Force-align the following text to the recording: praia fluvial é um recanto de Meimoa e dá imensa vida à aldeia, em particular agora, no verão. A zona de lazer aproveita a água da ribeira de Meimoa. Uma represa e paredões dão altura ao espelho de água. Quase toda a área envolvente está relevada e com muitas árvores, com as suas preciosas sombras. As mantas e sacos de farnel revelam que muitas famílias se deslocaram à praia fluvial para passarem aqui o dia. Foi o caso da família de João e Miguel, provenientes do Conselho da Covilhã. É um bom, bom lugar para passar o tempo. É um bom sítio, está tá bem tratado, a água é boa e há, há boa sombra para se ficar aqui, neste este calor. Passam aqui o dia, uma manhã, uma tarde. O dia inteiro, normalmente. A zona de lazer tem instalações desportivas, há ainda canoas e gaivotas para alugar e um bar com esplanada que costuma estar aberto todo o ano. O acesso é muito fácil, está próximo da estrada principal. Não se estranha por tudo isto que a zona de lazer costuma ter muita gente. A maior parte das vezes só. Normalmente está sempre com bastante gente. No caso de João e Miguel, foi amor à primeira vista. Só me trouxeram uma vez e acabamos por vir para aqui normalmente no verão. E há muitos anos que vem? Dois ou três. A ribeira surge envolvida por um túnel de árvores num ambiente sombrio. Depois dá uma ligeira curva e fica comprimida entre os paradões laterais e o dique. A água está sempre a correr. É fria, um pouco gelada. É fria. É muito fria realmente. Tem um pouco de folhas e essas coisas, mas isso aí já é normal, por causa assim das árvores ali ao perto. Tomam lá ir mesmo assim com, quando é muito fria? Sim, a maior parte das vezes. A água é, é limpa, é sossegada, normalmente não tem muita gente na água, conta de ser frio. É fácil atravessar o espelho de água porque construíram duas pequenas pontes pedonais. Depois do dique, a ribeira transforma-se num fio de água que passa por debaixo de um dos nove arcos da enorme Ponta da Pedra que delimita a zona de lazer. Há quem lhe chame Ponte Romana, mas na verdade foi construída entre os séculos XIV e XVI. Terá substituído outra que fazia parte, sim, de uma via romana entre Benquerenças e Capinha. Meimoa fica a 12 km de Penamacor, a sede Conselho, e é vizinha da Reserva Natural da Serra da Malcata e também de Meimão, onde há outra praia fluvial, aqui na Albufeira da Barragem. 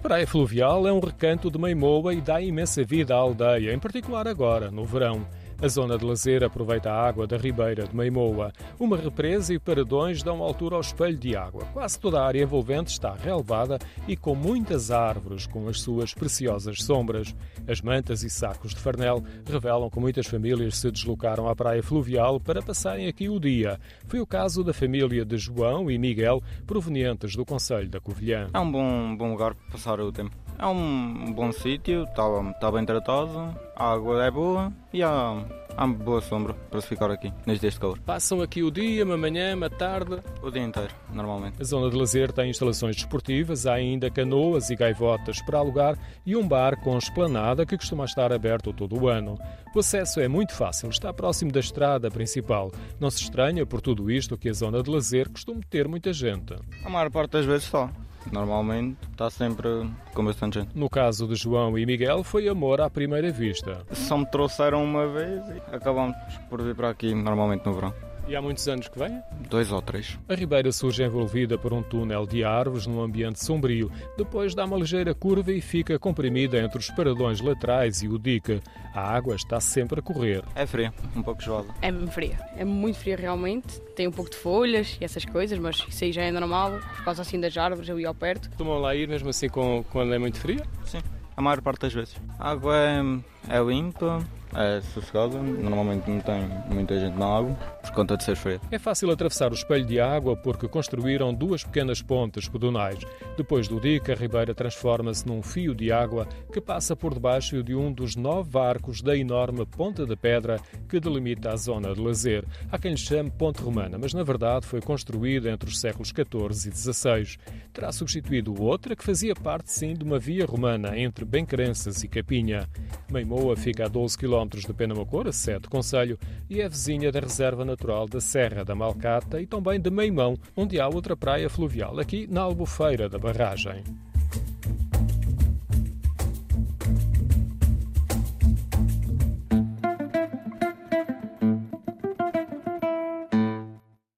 praia 0.00 0.26
fluvial 0.26 0.86
é 0.86 0.92
um 0.92 1.00
recanto 1.00 1.50
de 1.50 1.58
Meimoa 1.58 2.14
e 2.14 2.20
dá 2.20 2.40
imensa 2.40 2.82
vida 2.82 3.14
à 3.14 3.18
aldeia, 3.18 3.74
em 3.74 3.78
particular 3.78 4.26
agora, 4.26 4.70
no 4.70 4.84
verão. 4.84 5.26
A 5.62 5.68
zona 5.68 5.96
de 5.96 6.04
lazer 6.04 6.42
aproveita 6.42 6.90
a 6.90 7.06
água 7.06 7.24
da 7.24 7.36
ribeira 7.36 7.86
de 7.86 7.94
Meimoa. 7.94 8.52
Uma 8.80 8.96
represa 8.96 9.54
e 9.54 9.60
paredões 9.60 10.20
dão 10.20 10.42
altura 10.42 10.74
ao 10.74 10.80
espelho 10.80 11.16
de 11.16 11.36
água. 11.36 11.64
Quase 11.66 12.00
toda 12.00 12.20
a 12.20 12.26
área 12.26 12.42
envolvente 12.42 12.90
está 12.90 13.14
relevada 13.14 13.78
e 14.08 14.16
com 14.16 14.34
muitas 14.34 14.90
árvores, 14.90 15.46
com 15.46 15.68
as 15.68 15.80
suas 15.80 16.12
preciosas 16.12 16.82
sombras. 16.82 17.32
As 17.68 17.80
mantas 17.80 18.24
e 18.24 18.28
sacos 18.28 18.74
de 18.74 18.80
farnel 18.80 19.22
revelam 19.46 19.88
que 19.88 20.00
muitas 20.00 20.26
famílias 20.26 20.78
se 20.78 20.90
deslocaram 20.90 21.48
à 21.48 21.54
praia 21.54 21.80
fluvial 21.80 22.40
para 22.40 22.60
passarem 22.60 23.06
aqui 23.06 23.28
o 23.28 23.38
dia. 23.38 23.78
Foi 24.08 24.18
o 24.18 24.26
caso 24.26 24.64
da 24.64 24.72
família 24.72 25.24
de 25.24 25.36
João 25.36 25.88
e 25.88 25.96
Miguel, 25.96 26.42
provenientes 26.66 27.36
do 27.36 27.46
Conselho 27.46 27.88
da 27.88 28.00
Covilhã. 28.00 28.48
É 28.52 28.58
um 28.58 28.72
bom, 28.72 29.16
bom 29.16 29.30
lugar 29.30 29.54
para 29.54 29.70
passar 29.70 30.00
o 30.00 30.10
tempo. 30.10 30.36
É 30.62 30.66
um 30.66 31.32
bom 31.32 31.50
sítio, 31.50 32.04
está 32.04 32.22
tá 32.60 32.70
bem 32.70 32.84
tratado, 32.84 33.52
a 33.74 33.94
água 33.94 34.24
é 34.24 34.30
boa 34.30 34.72
e 34.92 35.02
há, 35.02 35.44
há 35.76 35.86
boa 35.88 36.20
sombra 36.20 36.54
para 36.70 36.80
se 36.80 36.86
ficar 36.86 37.10
aqui, 37.10 37.32
neste 37.44 37.66
este 37.66 37.80
calor. 37.80 37.98
Passam 37.98 38.40
aqui 38.40 38.62
o 38.62 38.70
dia, 38.70 39.04
uma 39.04 39.16
manhã, 39.16 39.56
uma 39.56 39.68
tarde. 39.68 40.22
O 40.40 40.52
dia 40.52 40.62
inteiro, 40.62 40.94
normalmente. 41.12 41.60
A 41.60 41.64
zona 41.64 41.90
de 41.90 41.96
lazer 41.96 42.30
tem 42.30 42.48
instalações 42.48 42.94
desportivas, 42.94 43.66
há 43.66 43.74
ainda 43.74 44.08
canoas 44.08 44.70
e 44.70 44.76
gaivotas 44.76 45.42
para 45.42 45.58
alugar 45.58 45.98
e 46.24 46.36
um 46.36 46.46
bar 46.46 46.80
com 46.80 46.96
esplanada 46.96 47.66
que 47.66 47.76
costuma 47.76 48.04
estar 48.04 48.32
aberto 48.32 48.72
todo 48.72 48.96
o 48.96 49.08
ano. 49.08 49.36
O 49.74 49.80
acesso 49.80 50.20
é 50.20 50.28
muito 50.28 50.54
fácil, 50.54 50.90
está 50.90 51.12
próximo 51.12 51.50
da 51.50 51.58
estrada 51.58 52.08
principal. 52.08 52.70
Não 53.00 53.10
se 53.10 53.20
estranha 53.20 53.66
por 53.66 53.80
tudo 53.80 54.08
isto 54.12 54.38
que 54.38 54.48
a 54.48 54.52
zona 54.52 54.80
de 54.80 54.88
lazer 54.88 55.28
costuma 55.28 55.60
ter 55.68 55.88
muita 55.88 56.12
gente. 56.12 56.54
A 56.84 56.88
maior 56.88 57.10
parte 57.10 57.32
das 57.32 57.46
vezes 57.46 57.64
só. 57.64 57.90
Normalmente 58.30 58.98
está 59.10 59.30
sempre 59.30 59.68
com 60.14 60.24
bastante 60.24 60.60
gente. 60.60 60.76
No 60.76 60.88
caso 60.88 61.26
de 61.26 61.34
João 61.34 61.78
e 61.78 61.86
Miguel, 61.86 62.22
foi 62.22 62.48
amor 62.48 62.80
à 62.80 62.88
primeira 62.88 63.30
vista. 63.30 63.84
Só 63.92 64.16
me 64.18 64.26
trouxeram 64.26 64.84
uma 64.84 65.06
vez 65.08 65.42
e 65.48 65.74
acabamos 65.74 66.16
por 66.48 66.62
vir 66.62 66.74
para 66.74 66.90
aqui 66.90 67.14
normalmente 67.14 67.64
no 67.64 67.72
verão. 67.74 68.11
E 68.26 68.36
há 68.36 68.40
muitos 68.40 68.66
anos 68.68 68.88
que 68.88 68.98
vem? 68.98 69.20
Dois 69.50 69.72
ou 69.72 69.82
três. 69.82 70.18
A 70.28 70.34
ribeira 70.34 70.70
surge 70.70 71.02
envolvida 71.02 71.58
por 71.58 71.72
um 71.72 71.82
túnel 71.82 72.26
de 72.26 72.44
árvores 72.44 72.86
num 72.86 73.02
ambiente 73.02 73.44
sombrio. 73.44 73.90
Depois 74.16 74.54
dá 74.54 74.64
uma 74.64 74.76
ligeira 74.76 75.14
curva 75.14 75.52
e 75.52 75.60
fica 75.60 75.98
comprimida 75.98 76.58
entre 76.58 76.78
os 76.78 76.90
paradões 76.90 77.40
laterais 77.40 78.02
e 78.02 78.08
o 78.08 78.18
dique. 78.18 78.60
A 78.94 79.00
água 79.00 79.34
está 79.34 79.60
sempre 79.60 80.00
a 80.00 80.02
correr. 80.02 80.42
É 80.54 80.66
fria, 80.66 80.92
um 81.16 81.22
pouco 81.22 81.42
gelada. 81.42 81.68
É 81.82 81.92
fria. 82.08 82.38
É 82.56 82.64
muito 82.64 82.98
fria 82.98 83.16
realmente. 83.16 83.80
Tem 83.96 84.06
um 84.06 84.12
pouco 84.12 84.30
de 84.30 84.36
folhas 84.36 84.96
e 85.00 85.04
essas 85.04 85.24
coisas, 85.24 85.58
mas 85.58 85.76
isso 85.88 86.04
aí 86.04 86.12
já 86.12 86.22
é 86.22 86.30
normal, 86.30 86.78
por 86.96 87.04
causa 87.04 87.22
assim 87.22 87.40
das 87.40 87.56
árvores 87.56 87.90
ali 87.90 88.06
ao 88.06 88.14
perto. 88.14 88.50
Tomam 88.56 88.78
lá 88.78 88.94
ir 88.94 89.08
mesmo 89.08 89.28
assim 89.30 89.48
com, 89.48 89.84
quando 89.90 90.14
é 90.14 90.18
muito 90.18 90.38
fria? 90.38 90.62
Sim, 90.84 90.98
a 91.36 91.42
maior 91.42 91.60
parte 91.60 91.80
das 91.80 91.92
vezes. 91.92 92.14
A 92.38 92.50
água 92.50 92.76
é, 92.76 93.00
é 93.48 93.62
limpa, 93.62 94.24
é 94.54 94.80
sossegada, 94.80 95.38
normalmente 95.38 96.08
não 96.10 96.20
tem 96.20 96.48
muita 96.70 96.98
gente 96.98 97.16
na 97.18 97.26
água, 97.26 97.56
conta 97.92 98.16
de 98.16 98.24
ser 98.24 98.36
frio. 98.36 98.60
É 98.70 98.78
fácil 98.78 99.10
atravessar 99.10 99.52
o 99.52 99.54
espelho 99.54 99.84
de 99.84 100.00
água 100.00 100.36
porque 100.36 100.66
construíram 100.66 101.32
duas 101.32 101.62
pequenas 101.62 102.02
pontes 102.02 102.48
pedonais. 102.48 102.98
Depois 103.36 103.68
do 103.68 103.80
dique, 103.80 104.10
a 104.10 104.14
ribeira 104.14 104.54
transforma-se 104.54 105.26
num 105.26 105.42
fio 105.42 105.74
de 105.74 105.92
água 105.92 106.26
que 106.52 106.60
passa 106.60 106.96
por 106.96 107.14
debaixo 107.14 107.62
de 107.62 107.74
um 107.74 107.92
dos 107.92 108.16
nove 108.16 108.58
arcos 108.58 109.02
da 109.02 109.16
enorme 109.16 109.66
Ponta 109.66 110.06
da 110.06 110.16
Pedra 110.16 110.60
que 110.88 110.98
delimita 110.98 111.50
a 111.50 111.56
zona 111.56 111.94
de 111.94 112.00
lazer. 112.00 112.44
Há 112.70 112.78
quem 112.78 112.92
lhe 112.92 112.96
chame 112.96 113.30
Ponte 113.30 113.62
Romana, 113.62 113.98
mas 113.98 114.14
na 114.14 114.22
verdade 114.22 114.66
foi 114.66 114.80
construída 114.80 115.50
entre 115.50 115.68
os 115.68 115.80
séculos 115.80 116.08
XIV 116.08 116.68
e 116.68 116.76
XVI. 116.76 117.38
Terá 117.72 117.90
substituído 117.90 118.60
outra 118.62 118.94
que 118.94 119.02
fazia 119.02 119.34
parte, 119.34 119.72
sim, 119.72 119.94
de 119.94 120.04
uma 120.04 120.18
via 120.18 120.44
romana 120.44 120.98
entre 120.98 121.24
Benquerenças 121.24 122.04
e 122.04 122.08
Capinha. 122.08 122.68
Meimoa 123.10 123.56
fica 123.56 123.86
a 123.86 123.88
12 123.88 124.18
km 124.18 124.58
de 124.58 124.74
Penamacor, 124.74 125.26
a 125.26 125.32
sede 125.32 125.68
Conselho, 125.68 126.18
e 126.50 126.60
é 126.60 126.68
vizinha 126.68 127.10
da 127.10 127.20
Reserva 127.20 127.64
Natural 127.64 128.06
da 128.06 128.20
Serra 128.20 128.62
da 128.64 128.74
Malcata 128.74 129.40
e 129.40 129.46
também 129.46 129.80
de 129.80 129.90
Meimão, 129.90 130.36
onde 130.54 130.78
há 130.78 130.86
outra 130.86 131.16
praia 131.16 131.48
fluvial, 131.48 131.98
aqui 131.98 132.26
na 132.30 132.42
Albufeira 132.42 133.08
da 133.08 133.18
Barragem. 133.18 133.82